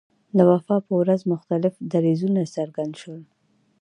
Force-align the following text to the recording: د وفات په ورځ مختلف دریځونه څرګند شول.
د 0.37 0.39
وفات 0.51 0.81
په 0.87 0.93
ورځ 1.01 1.21
مختلف 1.33 1.73
دریځونه 1.91 2.41
څرګند 2.55 2.93
شول. 3.01 3.21